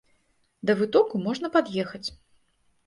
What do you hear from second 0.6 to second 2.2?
Да вытоку можна пад'ехаць.